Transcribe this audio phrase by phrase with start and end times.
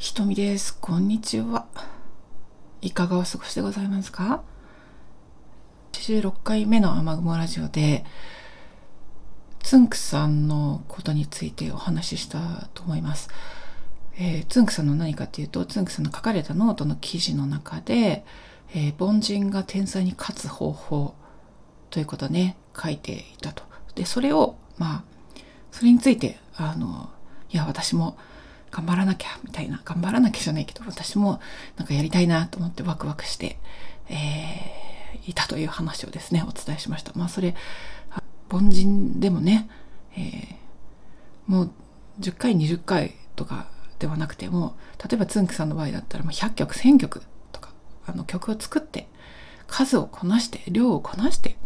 [0.00, 0.74] ひとみです。
[0.80, 1.66] こんにちは。
[2.80, 4.42] いかがお過ごしでございますか
[5.92, 8.06] ?86 回目の雨雲ラジオで、
[9.62, 13.28] つんくさんのことについてお話ししたと思います。
[14.18, 18.24] えー、つんくさんの何かっていうと、つんくさんの書かれたノートの記事の中で、
[18.74, 21.14] えー、凡人が天才に勝つ方法
[21.90, 23.64] ということね、書いていたと。
[23.96, 25.04] で、それを、まあ、
[25.70, 27.10] それについて、あの、
[27.50, 28.16] いや、私も
[28.70, 31.40] 頑張らなきゃ、みたいな、頑張らなきゃじゃないけど、私も
[31.76, 33.58] なんかやりたいなと思ってワクワクして、
[34.08, 37.12] えー、いたという話をですね、お伝えしました。
[37.14, 37.54] まあ、それ、
[38.50, 39.68] 凡人でもね、
[40.16, 40.54] えー、
[41.46, 41.70] もう
[42.20, 47.70] 10回、20回とかではなくても、例えばつんくさんの場合だったら、もう100曲、1000曲とか、
[48.06, 49.08] あの曲を作って、
[49.66, 51.56] 数をこなして、量をこなして、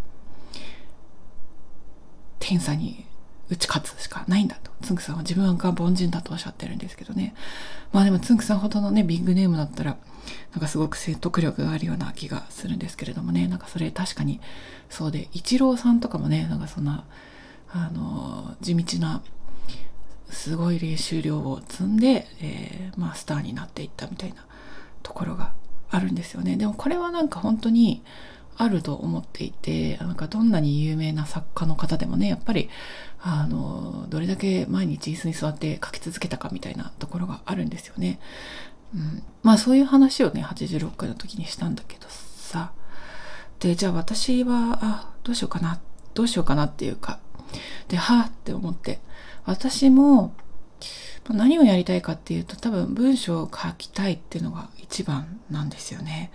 [2.39, 3.07] 天才に
[3.55, 4.71] 打ち勝つしかないんだと。
[4.83, 7.35] つんくさんは自分が凡人だとおっしゃってるんですけどね。
[7.93, 9.97] まあでもつんくさんほどのね、ビッグネームだったら、
[10.53, 13.47] なんかすごく説得力があるような気がするんですけれどもね。
[13.47, 14.41] なんかそれ確かに
[14.91, 17.05] そうで、イチローさんとかもね、なんかそんな、
[17.71, 19.23] あの、地道な、
[20.31, 24.45] すごい練習量を積んで、えー、まあスターになっていったみたいな
[25.03, 25.53] ところが
[25.91, 26.57] あるんですよね。
[26.57, 28.03] でもこれはなんか本当に、
[28.57, 32.71] あると思っていて、なんかどんなに有名な作家の方でもね、やっぱり、
[33.21, 38.21] あの、どれだけ毎日椅子に座って書き続けたかみたいなところがあるんですよね。
[38.95, 39.23] うん。
[39.43, 42.73] まあそういう話をね、86回の時にしたんだけどさ。
[43.59, 45.81] で、じゃあ私は、あ、どうしようかな、
[46.15, 47.19] どうしようかなっていうか。
[47.89, 49.01] で、はぁって思って。
[49.47, 50.35] 私も、
[51.31, 56.31] 何をやりたいかっていうと、多分文章を書きたいっていうのが一番なんですよね。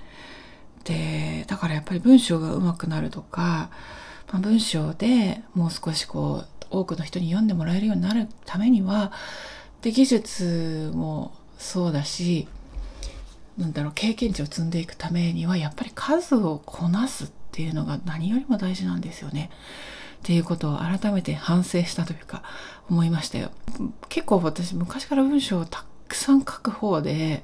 [1.59, 3.69] からやっぱり文章が上手くなるとか、
[4.31, 9.11] まあ、文章でもう少しこう多くの人に読んでもらえるようになるためには
[9.81, 12.47] で技術もそうだし
[13.57, 19.49] なんだろう経験値を積んでいくためにはやっぱり数をこなすっていうのが何よりも大事なんですよね。
[20.19, 22.43] っていうことを改めて反省したというか
[22.89, 23.51] 思いましたよ。
[24.07, 27.43] 結構私昔から文章をたくさん書く方で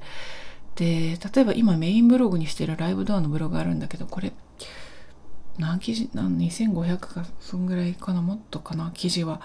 [0.75, 4.34] で例えば今メインブログにしてるライブドアのブログあるんだけどこれ
[5.58, 9.41] 何記事何2500かそんぐらいかなもっとかな記事は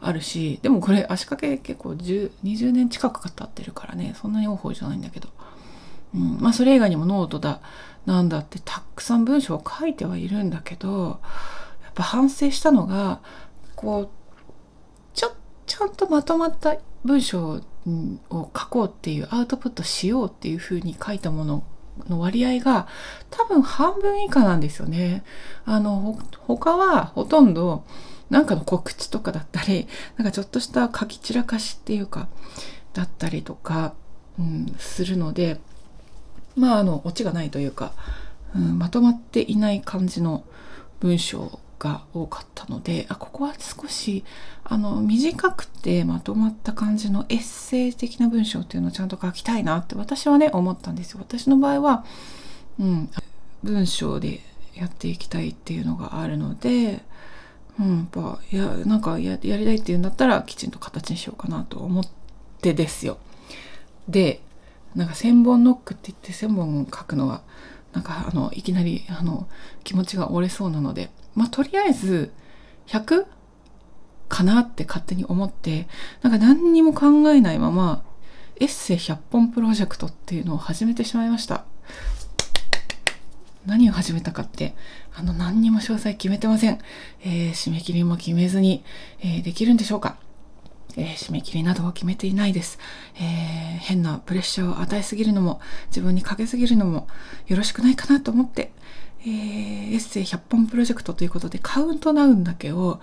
[0.00, 5.28] あるしでもこれ足掛け結構10 20年近くか経ってるからねそんなに多い方じゃないんだけど、
[6.14, 7.60] うん、まあそれ以外にもノートだ
[8.06, 11.20] なんだってたくさん文章を書いてはいるんだけど
[11.82, 13.20] やっぱ反省したのが
[13.76, 14.10] こう
[15.12, 15.32] ちょ
[15.66, 17.60] ちゃんとまとまった文章
[18.30, 21.64] を書こうっていうアウトプットしようっていうふうに書いたもの
[22.08, 22.86] の割合が
[23.30, 25.24] 多分半分以下なんですよね。
[25.64, 27.84] あの、他はほとんど
[28.30, 32.28] なんかの告知とかだったり、なんかちょっとした書き散らかしっていうか、
[32.94, 33.94] だったりとか、
[34.38, 35.60] うん、するので、
[36.56, 37.92] まああの、オチがないというか、
[38.54, 40.44] うん、まとまっていない感じの
[41.00, 44.22] 文章が多かったのであここは少し
[44.62, 51.20] あの短くてまとまった感じのエッセイ的な文章っていうのをちゃんと書きたいなって私はね思ったんですよ。
[51.20, 52.04] 私の場合は、
[52.78, 53.10] うん、
[53.64, 54.40] 文章で
[54.74, 57.00] やっていきたいっていうのがあるので、
[57.80, 62.04] うん、やっぱやなんかやりたいっていうんだったらきちんと形にしようかなと思っ
[62.60, 63.16] てですよ。
[64.06, 64.42] で
[64.94, 67.40] なんか千本ノックって言って千本書くのは
[67.94, 69.48] なんかあのいきなりあの
[69.82, 72.32] 気持ちが折れそうなのでまあ、とりあえず、
[72.86, 73.26] 100?
[74.28, 75.88] かなって勝手に思って、
[76.22, 78.04] なんか何にも考えないまま、
[78.60, 81.64] エッセイ100本プロジェクトっていうのを始めてしまいました。
[83.66, 84.74] 何を始めたかって、
[85.14, 86.78] あの、何にも詳細決めてません。
[87.22, 88.84] えー、締め切りも決めずに、
[89.20, 90.16] えー、できるんでしょうか
[90.96, 92.78] えー、締め切りなどは決めていないです、
[93.14, 97.06] えー、変なプレッシャーを与えすぎるのも自分にかけすぎるのも
[97.46, 98.72] よろしくないかなと思って、
[99.22, 103.00] えー、エッセイ100本プロジェクトということでカウントダウンだけを、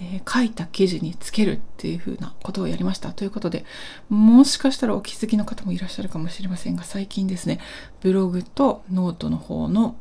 [0.00, 3.64] えー、書いた記事につけるっていうふうなことをやりましたということで
[4.08, 7.60] もしかしたらお気づきの方もいらっしゃるかもしれませんが最近ですね
[8.00, 9.96] ブログとノートの方の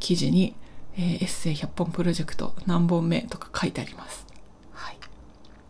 [0.00, 0.54] 記事に、
[0.96, 4.26] えー、エッセイ100本プロジェクト何本目とか書いてあります。
[4.72, 4.96] はい、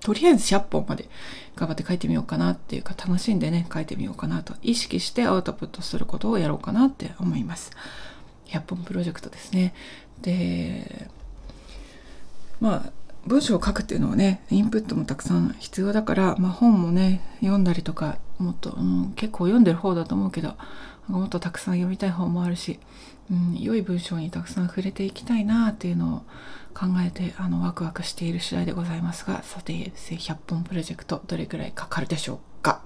[0.00, 1.08] とりあえず100本まで
[1.54, 7.70] 頑張って書いてみようかなっていうか楽しんでね書いてみようかなと意識してアウトプットすることをやろうかなって思います。
[8.46, 9.74] 100本プロジェクトですね。
[10.22, 11.08] で、
[12.60, 12.92] まあ、
[13.26, 20.54] 文章を書くっていうのはね、インプットもたくさん必要だから、まあ、本もね、読んだりとか、もっと、うん、結構読んでる方だと思うけど、
[21.08, 22.78] もっとたくさん読みたい本もあるし、
[23.30, 26.18] うん、良い文章にたくさん触れていきたいなっていうのを
[26.74, 32.82] 考えて、あの、ワクワクしている次第でございますが、さて、100本プロジェクト、どれくらいかかるでしょうか。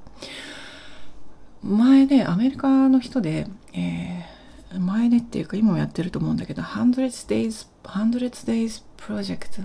[1.63, 4.40] 前ねアメリカの人で、えー、
[4.79, 6.95] 前ねっていうか今もやってると思うんだけど100
[7.29, 9.65] days 100 days project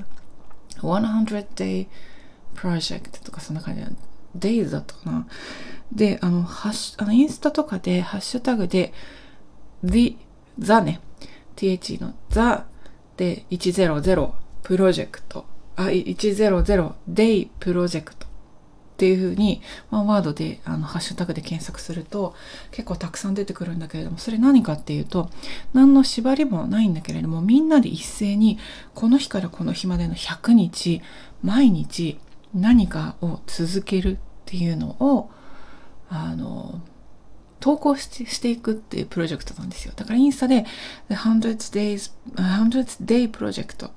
[0.81, 1.87] 100 day
[2.55, 3.87] project とかそんな感じで
[4.37, 5.27] days だったかな。
[5.91, 8.93] であのハッあのインスタとかでハッシュタグで
[9.83, 10.17] the
[10.59, 11.01] ザね。
[11.55, 12.65] th のザ
[13.17, 14.31] で100
[14.63, 18.27] プロジェクトあ100 day プロジェクト
[18.95, 19.61] っていうふうに、
[19.91, 22.33] ワンワードで、あの、ハッシュタグで検索すると、
[22.71, 25.29] 結構たくさん出てくるんだけれども、それ何かっていうと、
[25.73, 28.57] 何の縛りもないんだけれども、みんなで一斉に、
[28.93, 31.01] この日からこの日までの100日、
[31.43, 32.17] 毎日、
[32.53, 35.29] 何かを続けるっていうのを、
[36.09, 36.79] あの、
[37.59, 39.93] 投稿してしていくっていうプロジェクトなんですよ。
[39.95, 40.65] だからインスタで
[41.09, 43.91] The 100 Days, 100 Day Project っ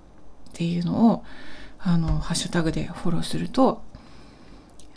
[0.55, 1.25] ていうのを
[1.79, 3.83] あのハッシュタグでフォローすると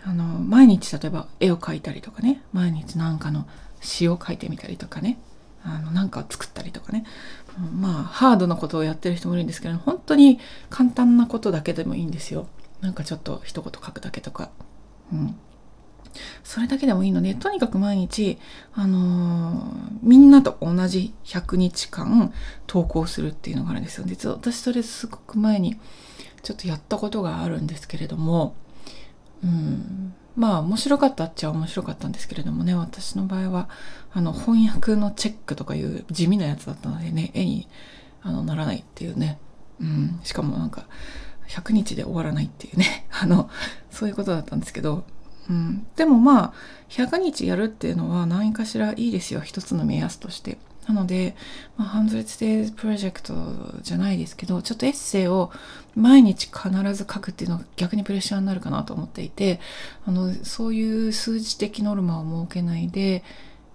[0.04, 3.48] あの毎日例えば絵を描いたりとかね毎日なんかの
[3.82, 5.20] 詩を書いてみたりとかね
[5.64, 7.06] あのなんか作ったりとかね。
[7.80, 10.40] まあハードなことをやってる人もいるんですけど本当に
[10.70, 12.48] 簡単なことだけでもいいんですよ。
[12.82, 14.50] なんかちょっと一言書くだけとか。
[15.12, 15.36] うん。
[16.44, 18.38] それだけでもいいのでとにかく毎日
[18.74, 22.34] あのー、みんなと同じ100日間
[22.68, 24.04] 投稿するっていうのがあるんですよ。
[24.08, 25.80] 実は私それすごく前に
[26.42, 28.56] ちょっとやったことがあるんですけれども
[29.44, 33.70] うん、まあ面白かったっちゃ面白かったんですけれどもね私の場合は
[34.14, 37.68] あの翻訳のチェックとかいう地味なやつだったのでね絵に
[38.22, 39.40] あのならないっていうね、
[39.80, 40.86] うん、しかもなんか
[41.50, 43.08] 100日で終わらないっていうね。
[43.12, 43.50] あの
[43.90, 45.04] そういうことだったんですけど、
[45.50, 46.54] うん、でもまあ
[46.90, 49.42] 100日やるっていうのは何かしらいいですよ。
[49.42, 50.58] 一つの目安として。
[50.88, 51.36] なので、
[51.78, 53.34] まあ、100 days プロジェクト
[53.82, 55.52] じゃないですけど、ちょっとエッセイを
[55.96, 59.60] 毎日必ず書くっていうのが逆にプレッシャーになるかなと思っていて、
[60.06, 63.24] あの、そういう数字的ノルマを設けないで、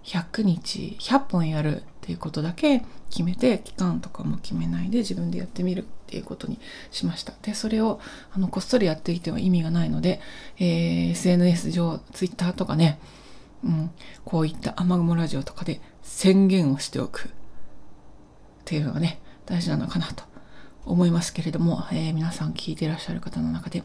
[0.03, 6.59] 100日、100本やるっていうことだけ決めて、期間とかも決めないで自分でやってみるっていうことに
[6.91, 7.33] しました。
[7.41, 7.99] で、それを、
[8.31, 10.21] あの、こっそりやっていては意味がないので、
[10.57, 12.99] えー、SNS 上、Twitter とかね、
[13.63, 13.91] うん、
[14.25, 17.29] こういった雨雲ラジオとかで宣言をしておく。
[17.29, 17.31] っ
[18.65, 20.23] ていうのがね、大事なのかなと
[20.85, 23.83] 思いますけれども、えー、皆さん聞いていらっしゃる方の中で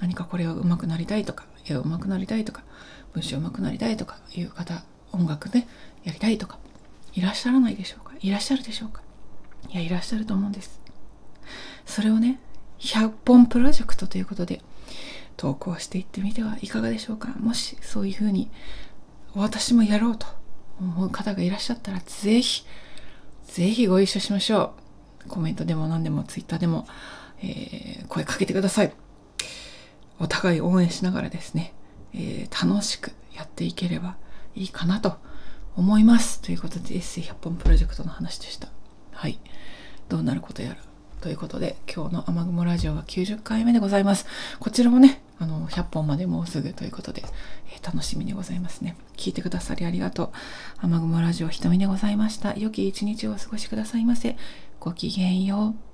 [0.00, 2.62] 何かこれは上手くなりたいとか、絵を上手くなりたいとか、
[3.12, 4.82] 文章上手くなりたいとかいう方、
[5.12, 5.66] 音楽で
[6.04, 6.58] やりたいとか、
[7.14, 8.14] いらっしゃらないでしょうか？
[8.20, 9.02] いらっしゃるでしょうか？
[9.68, 10.80] いや、いらっしゃると思うんです。
[11.84, 12.40] それをね、
[12.78, 14.62] 100本プロジェクトということで
[15.36, 17.28] 投稿していってみてはいかがでしょうか？
[17.38, 18.50] もしそういうふうに
[19.34, 20.26] 私もやろうと
[20.80, 22.64] 思う方がいらっしゃったら、ぜひ、
[23.46, 24.74] ぜひご一緒しましょ
[25.26, 25.28] う。
[25.28, 26.86] コメントでも何でもツイッターでも、
[27.40, 28.92] えー、声かけてください。
[30.18, 31.74] お互い応援しながらですね、
[32.14, 34.16] えー、楽しくやっていければ
[34.54, 35.16] いいかなと
[35.76, 36.40] 思います。
[36.42, 38.68] ということで、エッセイ100本プロジェクトの話でした。
[39.12, 39.38] はい。
[40.08, 40.76] どうなることやら。
[41.22, 44.26] ということで、今日の雨雲ラジオは90回目でございます。
[44.58, 47.22] こちらもね、あの、100本までもうすぐということで、
[47.74, 48.96] えー、楽しみでございますね。
[49.16, 50.30] 聞いてくださりありがとう。
[50.78, 52.54] 雨雲ラジオひとみでございました。
[52.54, 54.36] 良き一日をお過ごしくださいませ。
[54.78, 55.91] ごきげんよう。